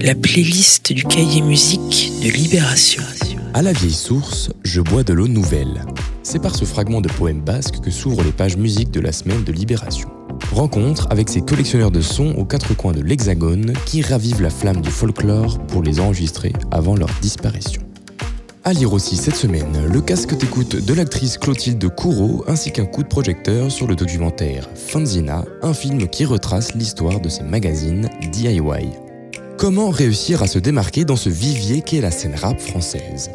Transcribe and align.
la 0.00 0.14
playlist 0.14 0.92
du 0.92 1.04
cahier 1.04 1.42
musique 1.42 2.12
de 2.22 2.30
Libération. 2.30 3.02
À 3.54 3.62
la 3.62 3.72
vieille 3.72 3.92
source, 3.92 4.50
je 4.64 4.80
bois 4.80 5.02
de 5.02 5.12
l'eau 5.12 5.28
nouvelle. 5.28 5.84
C'est 6.22 6.40
par 6.40 6.54
ce 6.54 6.64
fragment 6.64 7.00
de 7.00 7.08
poème 7.08 7.40
basque 7.40 7.80
que 7.80 7.90
s'ouvrent 7.90 8.22
les 8.22 8.32
pages 8.32 8.56
musique 8.56 8.90
de 8.90 9.00
la 9.00 9.12
semaine 9.12 9.44
de 9.44 9.52
Libération. 9.52 10.08
Rencontre 10.52 11.06
avec 11.10 11.28
ces 11.28 11.40
collectionneurs 11.40 11.90
de 11.90 12.00
sons 12.00 12.34
aux 12.36 12.44
quatre 12.44 12.74
coins 12.74 12.92
de 12.92 13.00
l'Hexagone 13.00 13.72
qui 13.86 14.02
ravivent 14.02 14.42
la 14.42 14.50
flamme 14.50 14.80
du 14.80 14.90
folklore 14.90 15.58
pour 15.66 15.82
les 15.82 16.00
enregistrer 16.00 16.52
avant 16.70 16.96
leur 16.96 17.10
disparition. 17.22 17.82
À 18.64 18.72
lire 18.72 18.92
aussi 18.92 19.16
cette 19.16 19.36
semaine, 19.36 19.86
le 19.92 20.00
casque 20.00 20.36
d'écoute 20.36 20.84
de 20.84 20.94
l'actrice 20.94 21.38
Clotilde 21.38 21.88
Courreau 21.94 22.44
ainsi 22.48 22.72
qu'un 22.72 22.86
coup 22.86 23.02
de 23.02 23.08
projecteur 23.08 23.70
sur 23.70 23.86
le 23.86 23.94
documentaire 23.94 24.68
Fanzina, 24.74 25.44
un 25.62 25.72
film 25.74 26.08
qui 26.08 26.24
retrace 26.24 26.74
l'histoire 26.74 27.20
de 27.20 27.28
ces 27.28 27.44
magazines 27.44 28.08
DIY. 28.32 29.05
Comment 29.58 29.88
réussir 29.88 30.42
à 30.42 30.46
se 30.46 30.58
démarquer 30.58 31.06
dans 31.06 31.16
ce 31.16 31.30
vivier 31.30 31.80
qu'est 31.80 32.02
la 32.02 32.10
scène 32.10 32.34
rap 32.34 32.60
française? 32.60 33.30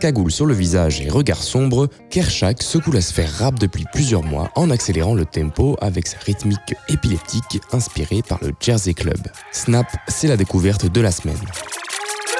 Cagoule 0.00 0.30
sur 0.30 0.46
le 0.46 0.54
visage 0.54 1.02
et 1.02 1.10
regard 1.10 1.42
sombre, 1.42 1.88
Kershak 2.08 2.62
secoue 2.62 2.92
la 2.92 3.02
sphère 3.02 3.30
rap 3.34 3.58
depuis 3.58 3.84
plusieurs 3.92 4.22
mois 4.22 4.50
en 4.54 4.70
accélérant 4.70 5.14
le 5.14 5.26
tempo 5.26 5.76
avec 5.82 6.06
sa 6.06 6.16
rythmique 6.20 6.74
épileptique 6.88 7.60
inspirée 7.72 8.22
par 8.26 8.38
le 8.42 8.52
Jersey 8.58 8.94
Club. 8.94 9.20
Snap, 9.52 9.86
c'est 10.08 10.28
la 10.28 10.38
découverte 10.38 10.90
de 10.90 11.00
la 11.02 11.10
semaine. 11.10 11.36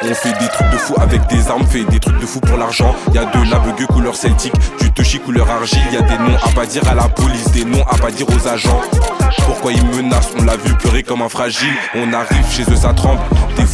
On 0.01 0.15
fait 0.15 0.33
des 0.38 0.47
trucs 0.47 0.70
de 0.70 0.77
fou 0.77 0.95
avec 1.01 1.27
des 1.27 1.48
armes, 1.51 1.66
fait 1.66 1.84
des 1.84 1.98
trucs 1.98 2.20
de 2.20 2.27
fou 2.27 2.38
pour 2.38 2.57
l'argent. 2.57 2.95
Y 3.12 3.19
a 3.19 3.25
de 3.25 3.51
la 3.51 3.59
bugue 3.59 3.84
couleur 3.87 4.15
celtique, 4.15 4.55
du 4.80 4.93
touchy 4.93 5.19
couleur 5.19 5.51
argile. 5.51 5.80
Y 5.93 5.97
a 5.97 6.02
des 6.02 6.19
noms 6.19 6.37
à 6.41 6.48
pas 6.51 6.66
dire 6.66 6.87
à 6.88 6.95
la 6.95 7.09
police, 7.09 7.51
des 7.51 7.65
noms 7.65 7.83
à 7.83 7.97
pas 7.97 8.12
dire 8.12 8.27
aux 8.29 8.48
agents. 8.48 8.80
Pourquoi 9.45 9.73
ils 9.73 9.84
menacent? 9.84 10.30
On 10.38 10.45
l'a 10.45 10.57
vu 10.57 10.73
pleurer 10.74 11.02
comme 11.02 11.23
un 11.23 11.29
fragile. 11.29 11.74
On 11.97 12.12
arrive 12.12 12.48
chez 12.48 12.62
eux, 12.71 12.77
ça 12.77 12.93
tremble. 12.95 13.21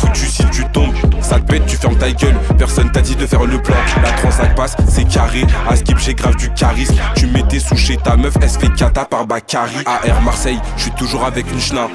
Foutu 0.05 0.27
si 0.27 0.45
tu 0.51 0.65
tombes. 0.73 0.95
Ça 1.21 1.41
te 1.41 1.47
pète, 1.47 1.67
tu 1.67 1.77
fermes 1.77 1.97
ta 1.97 2.11
gueule. 2.11 2.37
Personne 2.59 2.91
t'a 2.91 3.01
dit 3.01 3.17
de 3.17 3.27
faire 3.27 3.45
le 3.45 3.61
plan. 3.61 3.77
La 4.03 4.11
transac 4.13 4.55
passe, 4.55 4.77
c'est 4.89 5.09
carré. 5.09 5.45
À 5.69 5.77
skip, 5.77 5.99
j'ai 5.99 6.15
grave 6.15 6.37
du 6.37 6.51
charisme. 6.53 6.95
Tu 7.17 7.27
mettais 7.27 7.61
sous 7.61 7.77
chez 7.77 7.97
ta 7.97 8.17
meuf, 8.17 8.35
elle 8.41 8.51
se 8.51 8.59
fait 8.59 8.73
cata 8.75 9.05
par 9.05 9.27
Bakary. 9.27 9.85
AR 9.87 10.23
Marseille, 10.23 10.61
je 10.77 10.83
suis 10.83 10.91
toujours 10.93 11.25
avec 11.25 11.51
une 11.51 11.61
schna. 11.61 11.89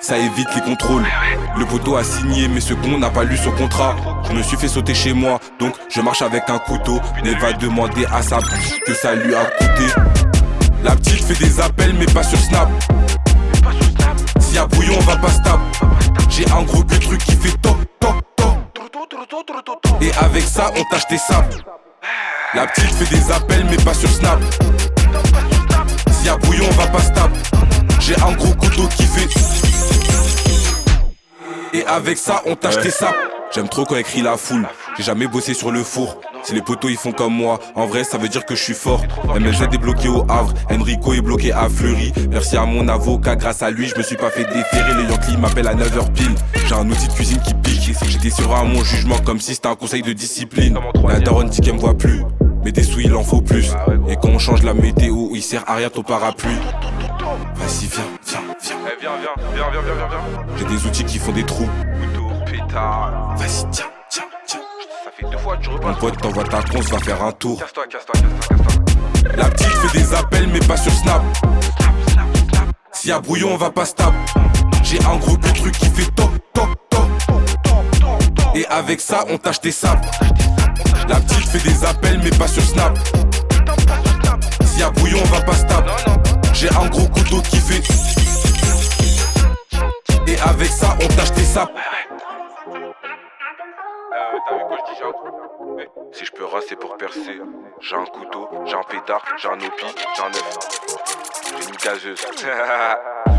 Ça 0.00 0.16
évite 0.18 0.48
les 0.54 0.62
contrôles. 0.62 1.04
Le 1.58 1.64
poteau 1.64 1.96
a 1.96 2.04
signé, 2.04 2.48
mais 2.48 2.60
ce 2.60 2.74
con 2.74 2.98
n'a 2.98 3.10
pas 3.10 3.24
lu 3.24 3.36
son 3.36 3.52
contrat. 3.52 3.96
Je 4.28 4.32
me 4.34 4.42
suis 4.42 4.56
fait 4.56 4.68
sauter 4.68 4.94
chez 4.94 5.12
moi, 5.12 5.40
donc 5.58 5.74
je 5.88 6.00
marche 6.00 6.22
avec 6.22 6.48
un 6.48 6.58
couteau. 6.58 7.00
Mais 7.24 7.34
va 7.34 7.52
demander 7.52 8.06
à 8.12 8.22
sa 8.22 8.36
bouche 8.38 8.80
que 8.86 8.94
ça 8.94 9.14
lui 9.14 9.34
a 9.34 9.44
coûté. 9.44 9.86
La 10.84 10.94
petite 10.94 11.24
fait 11.24 11.44
des 11.44 11.60
appels, 11.60 11.94
mais 11.98 12.06
pas 12.06 12.22
sur 12.22 12.38
Snap. 12.38 12.68
S'il 14.38 14.54
y 14.54 14.58
a 14.58 14.66
brouillon, 14.66 14.94
on 14.98 15.02
va 15.02 15.16
pas 15.16 15.30
stab. 15.30 15.60
J'ai 16.28 16.44
un 16.50 16.62
gros 16.62 16.84
but 16.84 16.95
ça, 20.56 20.70
on 20.74 20.84
t'a 20.84 20.96
acheté 20.96 21.18
ça. 21.18 21.44
La 22.54 22.66
petite 22.66 22.90
fait 22.94 23.14
des 23.14 23.30
appels, 23.30 23.66
mais 23.68 23.76
pas 23.76 23.92
sur 23.92 24.08
Snap. 24.08 24.40
S'il 26.10 26.26
y 26.26 26.28
a 26.30 26.36
brouillon, 26.38 26.64
on 26.70 26.74
va 26.74 26.86
pas 26.86 27.00
stab. 27.00 27.30
J'ai 28.00 28.14
un 28.22 28.32
gros 28.32 28.54
couteau 28.54 28.88
qui 28.96 29.02
fait. 29.02 29.28
Et 31.74 31.84
avec 31.84 32.16
ça, 32.16 32.40
on 32.46 32.56
t'a 32.56 32.68
acheté 32.68 32.90
ça. 32.90 33.12
J'aime 33.54 33.68
trop 33.68 33.84
quand 33.84 33.96
écrit 33.96 34.22
la 34.22 34.38
foule. 34.38 34.66
J'ai 34.96 35.02
jamais 35.02 35.26
bossé 35.26 35.52
sur 35.52 35.70
le 35.70 35.82
four. 35.84 36.22
Si 36.46 36.54
les 36.54 36.62
poteaux 36.62 36.88
ils 36.88 36.96
font 36.96 37.10
comme 37.10 37.34
moi, 37.34 37.58
en 37.74 37.86
vrai 37.86 38.04
ça 38.04 38.18
veut 38.18 38.28
dire 38.28 38.44
que 38.46 38.54
je 38.54 38.62
suis 38.62 38.74
fort. 38.74 39.02
MLG 39.34 39.62
est 39.62 39.78
bloqué 39.78 40.08
au 40.08 40.24
Havre, 40.28 40.54
Enrico 40.70 41.12
est 41.12 41.20
bloqué 41.20 41.52
à 41.52 41.68
Fleury. 41.68 42.12
Merci 42.30 42.56
à 42.56 42.64
mon 42.64 42.86
avocat, 42.86 43.34
grâce 43.34 43.62
à 43.62 43.70
lui 43.72 43.88
je 43.88 43.96
me 43.96 44.02
suis 44.04 44.16
pas 44.16 44.30
fait 44.30 44.44
déférer. 44.44 44.94
Les 44.94 45.10
Yankees 45.10 45.36
m'appellent 45.38 45.66
à 45.66 45.74
9h 45.74 46.12
pile. 46.12 46.36
J'ai 46.68 46.74
un 46.74 46.88
outil 46.88 47.08
de 47.08 47.12
cuisine 47.12 47.40
qui 47.40 47.52
pique. 47.54 47.92
J'étais 48.06 48.30
sur 48.30 48.54
à 48.54 48.62
mon 48.62 48.84
jugement 48.84 49.18
comme 49.18 49.40
si 49.40 49.56
c'était 49.56 49.66
un 49.66 49.74
conseil 49.74 50.02
de 50.02 50.12
discipline. 50.12 50.78
La 51.08 51.18
daronne 51.18 51.48
dit 51.48 51.60
qu'elle 51.60 51.74
me 51.74 51.80
voit 51.80 51.98
plus. 51.98 52.22
Mais 52.64 52.70
des 52.70 52.84
sous 52.84 53.00
il 53.00 53.14
en 53.14 53.24
faut 53.24 53.40
plus. 53.40 53.72
Et 54.08 54.14
quand 54.14 54.28
on 54.28 54.38
change 54.38 54.62
la 54.62 54.74
météo, 54.74 55.30
il 55.34 55.42
sert 55.42 55.64
à 55.68 55.74
rien 55.74 55.90
ton 55.90 56.02
parapluie. 56.02 56.54
Vas-y, 57.56 57.86
viens, 57.86 58.04
viens, 58.24 58.40
viens. 58.60 58.76
viens, 59.00 59.10
viens, 59.54 59.70
viens, 59.72 59.80
viens, 59.82 59.94
viens, 59.96 60.08
viens. 60.08 60.56
J'ai 60.58 60.64
des 60.64 60.86
outils 60.86 61.04
qui 61.04 61.18
font 61.18 61.32
des 61.32 61.44
trous. 61.44 61.68
Vas-y, 63.36 63.70
tiens. 63.72 63.86
Fois 65.46 65.58
Mon 65.80 65.94
pote 65.94 66.20
t'envoie 66.20 66.42
ta 66.42 66.60
tronche, 66.60 66.86
va 66.86 66.98
faire 66.98 67.22
un 67.22 67.30
tour. 67.30 67.60
Casse-toi, 67.60 67.86
casse-toi, 67.86 68.14
casse-toi, 68.14 68.56
casse-toi. 68.56 69.36
La 69.36 69.48
petite 69.48 69.68
fait 69.68 69.98
des 69.98 70.12
appels, 70.12 70.48
mais 70.48 70.58
pas 70.58 70.76
sur 70.76 70.90
Snap. 70.90 71.22
S'il 72.90 73.10
y 73.10 73.12
a 73.12 73.20
brouillon, 73.20 73.52
on 73.52 73.56
va 73.56 73.70
pas 73.70 73.84
stab. 73.84 74.12
J'ai 74.82 74.98
un 75.04 75.16
gros 75.18 75.36
but 75.36 75.54
truc 75.54 75.78
qui 75.78 75.86
fait 75.90 76.10
top, 76.16 76.30
top, 76.52 76.68
top. 76.90 77.06
Et 78.56 78.66
avec 78.66 79.00
ça, 79.00 79.24
on 79.30 79.38
t'a 79.38 79.50
acheté 79.50 79.70
ça. 79.70 80.00
La 81.08 81.20
petite 81.20 81.46
fait 81.46 81.62
des 81.62 81.84
appels, 81.84 82.20
mais 82.24 82.30
pas 82.30 82.48
sur 82.48 82.64
Snap. 82.64 82.98
S'il 84.64 84.80
y 84.80 84.82
a 84.82 84.90
brouillon, 84.90 85.20
on 85.22 85.28
va 85.28 85.42
pas 85.42 85.54
stab. 85.54 85.84
J'ai 86.54 86.70
un 86.70 86.88
gros 86.88 87.06
couteau 87.06 87.40
qui 87.42 87.58
fait. 87.58 87.84
Et 90.26 90.40
avec 90.40 90.72
ça, 90.72 90.96
on 91.00 91.06
t'a 91.06 91.22
acheté 91.22 91.44
ça. 91.44 91.68
T'as 94.48 94.56
vu 94.56 94.62
je 94.70 94.92
dis, 94.92 94.98
j'ai 94.98 95.04
un 95.04 95.12
Si 96.12 96.24
je 96.24 96.32
peux 96.32 96.44
raser 96.44 96.76
pour 96.76 96.96
percer, 96.96 97.40
j'ai 97.80 97.96
un 97.96 98.06
couteau, 98.06 98.48
j'ai 98.64 98.74
un 98.74 98.82
pétard, 98.82 99.24
j'ai 99.36 99.48
un 99.48 99.54
opi, 99.54 99.86
j'ai 100.16 100.22
un 100.22 100.28
œuf. 100.28 100.58
J'ai 101.58 101.68
une 101.68 101.76
gazeuse. 101.76 102.26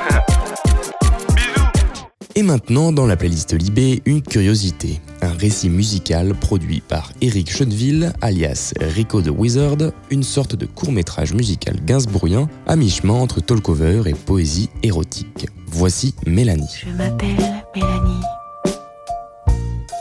Et 2.34 2.42
maintenant, 2.42 2.92
dans 2.92 3.06
la 3.06 3.16
playlist 3.16 3.52
Libé, 3.52 4.02
une 4.06 4.22
curiosité. 4.22 5.00
Un 5.30 5.36
récit 5.36 5.70
musical 5.70 6.34
produit 6.34 6.80
par 6.80 7.12
Eric 7.20 7.50
Cheneville, 7.56 8.12
alias 8.20 8.72
Rico 8.80 9.22
the 9.22 9.28
Wizard, 9.28 9.76
une 10.10 10.24
sorte 10.24 10.56
de 10.56 10.66
court-métrage 10.66 11.34
musical 11.34 11.76
gainsbourgien 11.84 12.48
à 12.66 12.74
mi-chemin 12.74 13.14
entre 13.14 13.40
talkover 13.40 14.02
et 14.06 14.14
poésie 14.14 14.70
érotique. 14.82 15.46
Voici 15.68 16.16
Mélanie. 16.26 16.66
Je 16.84 16.90
m'appelle 16.90 17.62
Mélanie. 17.76 18.22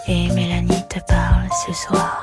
Et 0.07 0.29
Mélanie 0.34 0.81
te 0.89 1.00
parle 1.07 1.47
ce 1.68 1.73
soir. 1.73 2.19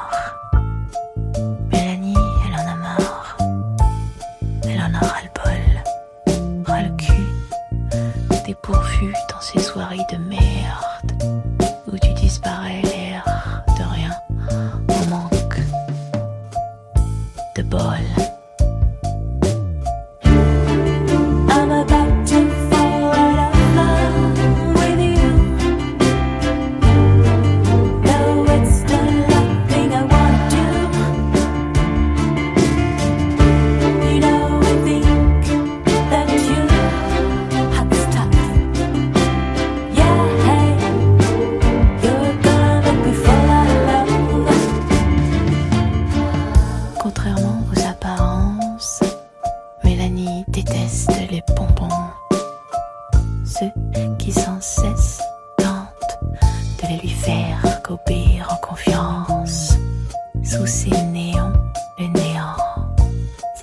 Bol. 17.76 18.25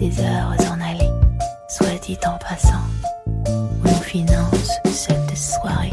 Ces 0.04 0.22
heures 0.22 0.54
en 0.70 0.82
allées, 0.82 1.12
soit 1.70 1.98
dit 2.06 2.18
en 2.26 2.38
passant, 2.38 2.84
où 3.28 3.88
l'on 3.88 4.02
finance 4.02 4.72
cette 4.86 5.38
soirée 5.38 5.92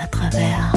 à 0.00 0.06
travers 0.08 0.72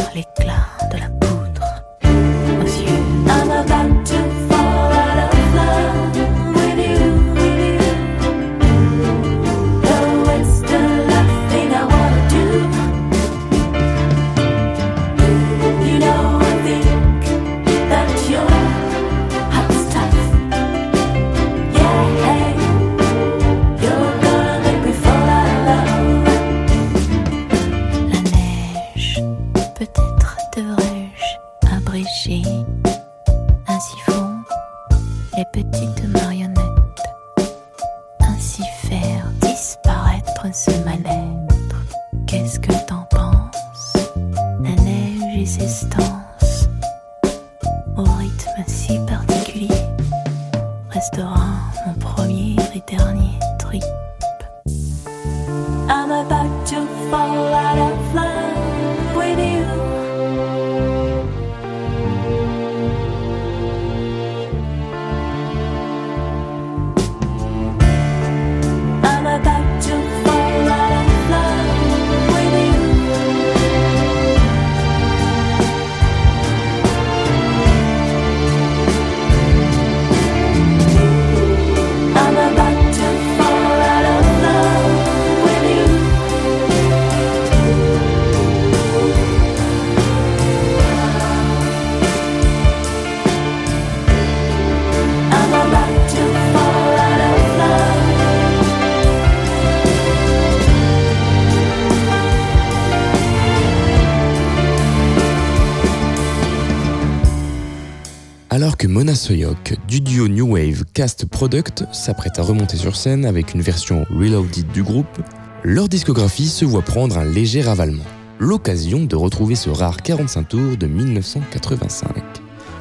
Soyok 109.15 109.75
du 109.87 110.01
duo 110.01 110.27
New 110.27 110.53
Wave 110.53 110.83
Cast 110.93 111.25
Product 111.25 111.85
s'apprête 111.93 112.37
à 112.37 112.41
remonter 112.41 112.75
sur 112.75 112.95
scène 112.95 113.25
avec 113.25 113.53
une 113.53 113.61
version 113.61 114.05
reloaded 114.09 114.67
du 114.73 114.83
groupe, 114.83 115.21
leur 115.63 115.87
discographie 115.87 116.47
se 116.47 116.65
voit 116.65 116.81
prendre 116.81 117.17
un 117.17 117.25
léger 117.25 117.61
ravalement. 117.61 118.03
L'occasion 118.39 119.05
de 119.05 119.15
retrouver 119.15 119.55
ce 119.55 119.69
rare 119.69 119.97
45 119.97 120.49
tours 120.49 120.77
de 120.77 120.87
1985. 120.87 122.09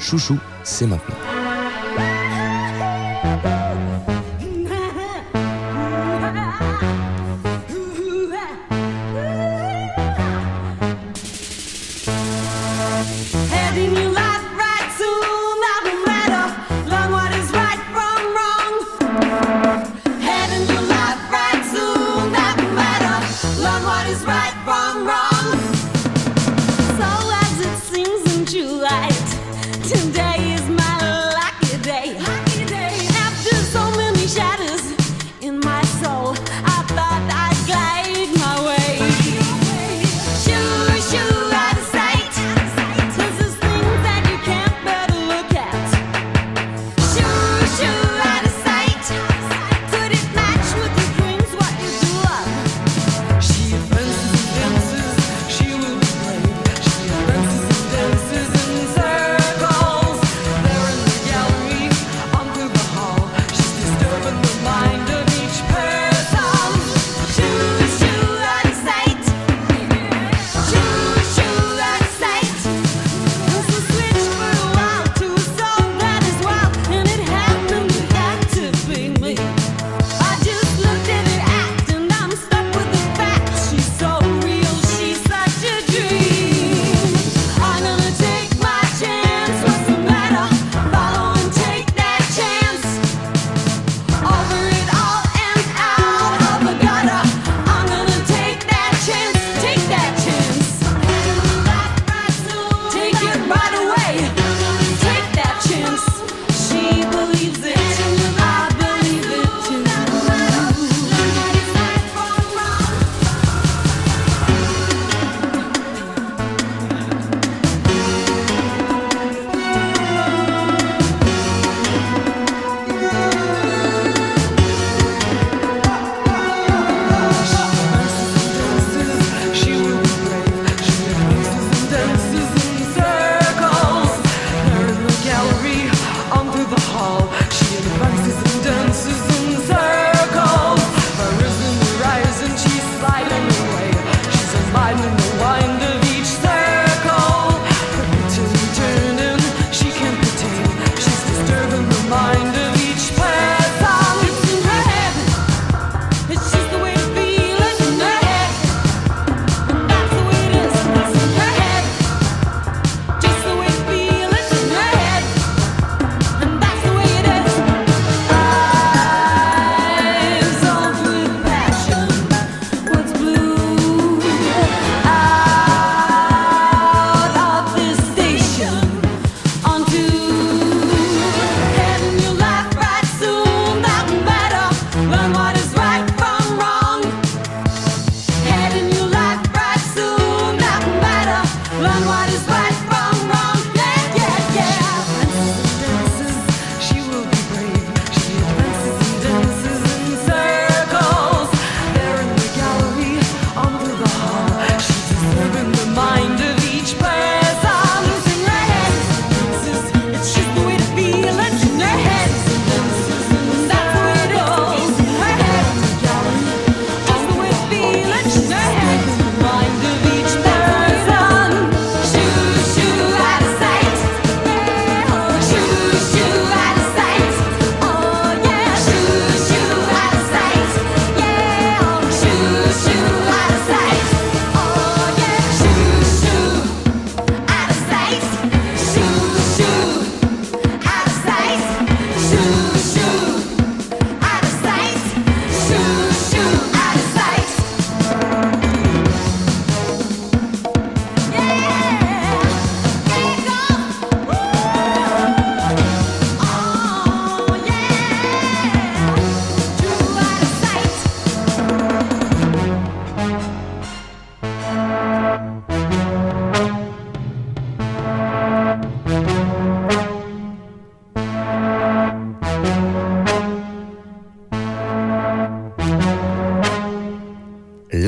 Chouchou, 0.00 0.38
c'est 0.64 0.86
maintenant. 0.86 1.33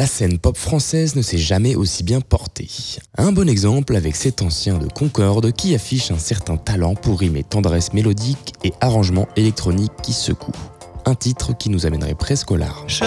Scène 0.07 0.39
pop 0.39 0.57
française 0.57 1.17
ne 1.17 1.23
s'est 1.23 1.39
jamais 1.39 1.75
aussi 1.75 2.03
bien 2.03 2.21
portée. 2.21 2.69
Un 3.19 3.33
bon 3.33 3.49
exemple 3.49 3.97
avec 3.97 4.17
cet 4.17 4.43
ancien 4.43 4.79
de 4.79 4.87
Concorde 4.87 5.53
qui 5.53 5.75
affiche 5.75 6.11
un 6.11 6.19
certain 6.19 6.57
talent 6.57 6.95
pour 6.95 7.21
rimer 7.21 7.43
tendresse 7.43 7.93
mélodique 7.93 8.55
et 8.65 8.73
arrangement 8.81 9.29
électronique 9.37 9.93
qui 10.03 10.13
secoue. 10.13 10.53
Un 11.05 11.15
titre 11.15 11.57
qui 11.57 11.71
nous 11.71 11.87
amènerait 11.87 12.15
presque 12.15 12.51
au 12.51 12.57
large. 12.57 13.01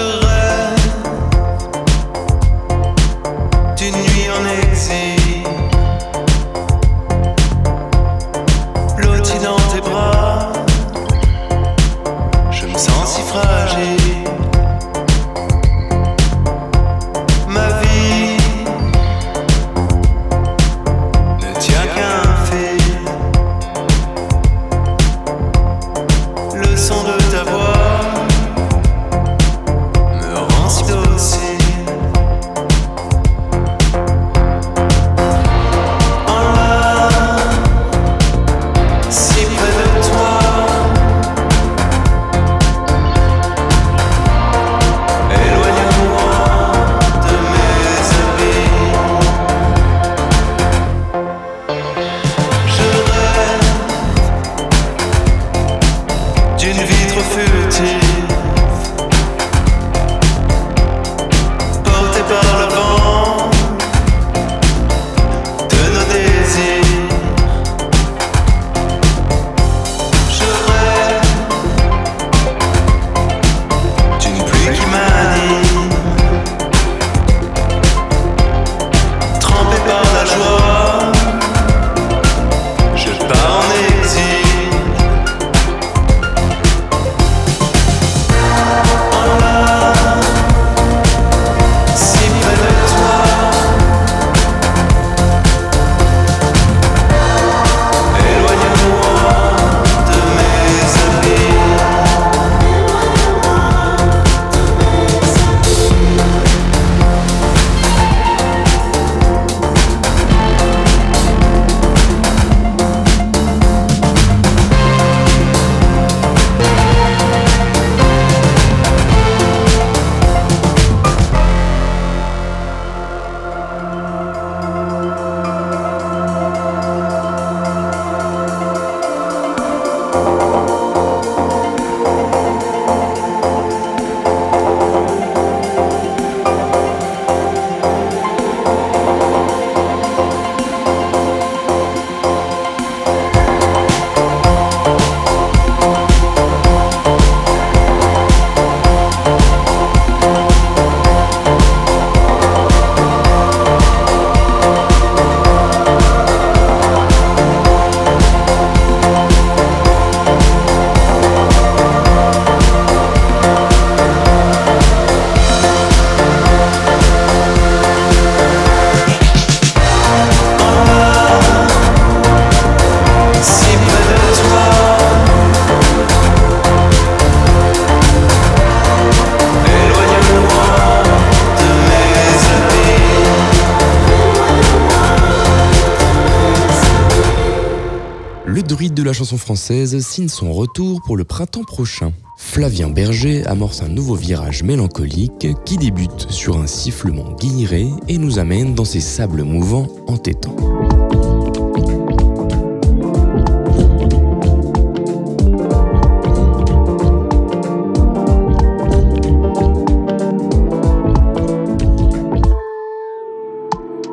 La 189.03 189.13
chanson 189.13 189.37
française 189.37 189.99
signe 189.99 190.27
son 190.27 190.51
retour 190.51 191.01
pour 191.03 191.15
le 191.15 191.23
printemps 191.23 191.63
prochain. 191.63 192.11
Flavien 192.37 192.89
Berger 192.89 193.45
amorce 193.45 193.81
un 193.81 193.87
nouveau 193.87 194.15
virage 194.15 194.63
mélancolique 194.63 195.47
qui 195.65 195.77
débute 195.77 196.27
sur 196.29 196.57
un 196.57 196.67
sifflement 196.67 197.33
guilleré 197.33 197.87
et 198.07 198.17
nous 198.17 198.39
amène 198.39 198.73
dans 198.75 198.85
ses 198.85 198.99
sables 198.99 199.43
mouvants 199.43 199.87
entêtants. 200.07 200.55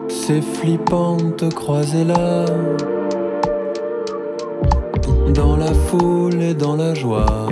C'est 0.08 0.42
flippant 0.42 1.16
de 1.16 1.48
croiser 1.48 2.04
là 2.04 2.44
dans 5.34 5.56
la 5.56 5.72
foule 5.72 6.42
et 6.42 6.54
dans 6.54 6.76
la 6.76 6.94
joie. 6.94 7.48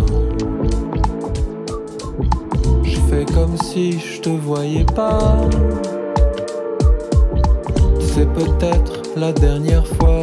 Je 2.83 2.99
fais 3.09 3.25
comme 3.25 3.57
si 3.57 3.99
je 3.99 4.21
te 4.21 4.31
voyais 4.31 4.85
pas. 4.85 5.37
C'est 8.01 8.29
peut-être 8.33 9.03
la 9.17 9.33
dernière 9.33 9.87
fois. 9.87 10.23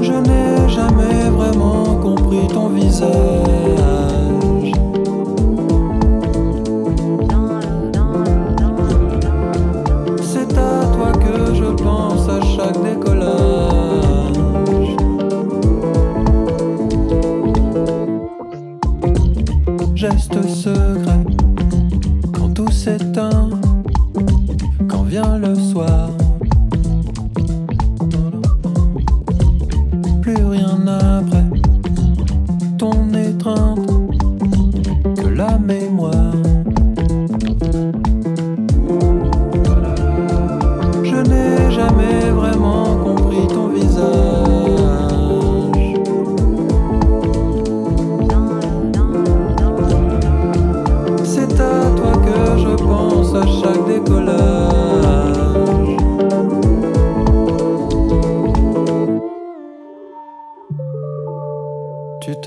Je 0.00 0.12
n'ai 0.12 0.68
jamais 0.68 1.30
vraiment 1.30 1.96
compris 1.96 2.46
ton 2.48 2.68
visage. 2.68 3.99
Geste 20.00 20.42
secret 20.48 21.24
quand 22.32 22.54
tout 22.54 22.70
s'éteint, 22.70 23.50
quand 24.88 25.02
vient 25.02 25.36
le 25.36 25.54
soir. 25.54 26.08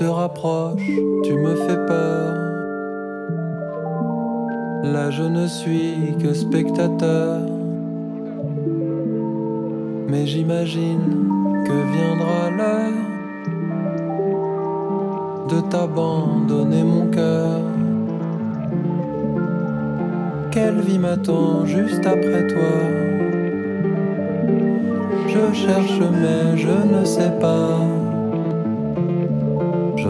Te 0.04 0.08
rapproches, 0.10 1.00
tu 1.22 1.32
me 1.32 1.54
fais 1.54 1.80
peur. 1.86 2.34
Là 4.92 5.10
je 5.10 5.22
ne 5.22 5.46
suis 5.46 6.14
que 6.22 6.34
spectateur. 6.34 7.40
Mais 10.08 10.26
j'imagine 10.26 11.08
que 11.66 11.76
viendra 11.94 12.50
l'heure 12.58 13.00
de 15.48 15.60
t'abandonner 15.70 16.82
mon 16.82 17.06
cœur. 17.06 17.60
Quelle 20.50 20.80
vie 20.80 20.98
m'attend 20.98 21.64
juste 21.64 22.04
après 22.04 22.46
toi? 22.48 22.74
Je 25.28 25.54
cherche 25.54 26.00
mais 26.22 26.58
je 26.58 26.76
ne 26.94 27.04
sais 27.06 27.32
pas. 27.40 28.03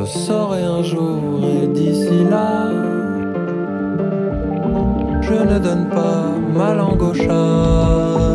Je 0.05 0.19
saurai 0.19 0.63
un 0.63 0.83
jour 0.83 1.41
et 1.43 1.67
d'ici 1.67 2.25
là, 2.31 2.69
je 5.23 5.33
ne 5.33 5.59
donne 5.59 5.89
pas 5.89 6.27
ma 6.55 6.75
langue 6.75 7.03
au 7.03 7.15
chat. 7.15 8.34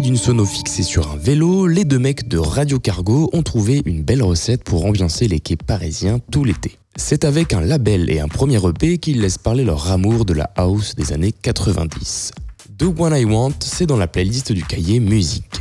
D'une 0.00 0.16
sono 0.16 0.46
fixée 0.46 0.82
sur 0.82 1.10
un 1.12 1.16
vélo, 1.16 1.66
les 1.66 1.84
deux 1.84 1.98
mecs 1.98 2.28
de 2.28 2.38
Radio 2.38 2.78
Cargo 2.78 3.28
ont 3.34 3.42
trouvé 3.42 3.82
une 3.84 4.02
belle 4.02 4.22
recette 4.22 4.64
pour 4.64 4.86
ambiancer 4.86 5.28
les 5.28 5.38
quais 5.38 5.56
parisiens 5.56 6.18
tout 6.30 6.44
l'été. 6.44 6.78
C'est 6.96 7.26
avec 7.26 7.52
un 7.52 7.60
label 7.60 8.10
et 8.10 8.20
un 8.20 8.28
premier 8.28 8.58
EP 8.66 8.96
qu'ils 8.96 9.20
laissent 9.20 9.36
parler 9.36 9.64
leur 9.64 9.90
amour 9.90 10.24
de 10.24 10.32
la 10.32 10.50
house 10.56 10.94
des 10.94 11.12
années 11.12 11.32
90. 11.32 12.32
The 12.78 12.84
One 12.98 13.14
I 13.14 13.26
Want, 13.26 13.52
c'est 13.60 13.84
dans 13.84 13.98
la 13.98 14.06
playlist 14.06 14.52
du 14.52 14.64
cahier 14.64 14.98
musique. 14.98 15.60